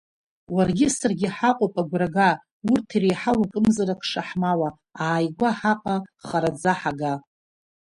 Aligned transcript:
Уаргьы 0.55 0.87
саргьы 0.97 1.27
ҳаҟоуп 1.35 1.75
агәра 1.81 2.07
га, 2.15 2.29
урҭ 2.71 2.89
иреиҳау 2.95 3.39
акымзарак 3.43 4.01
шаҳмауа, 4.09 4.69
ааигәа 5.03 5.49
ҳаҟа, 5.59 5.95
хараӡа 6.25 6.73
ҳага. 6.79 7.13